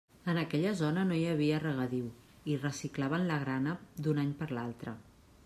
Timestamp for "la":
3.33-3.39